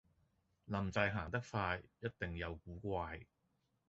[0.65, 3.21] 林鄭行得快,一定有古怪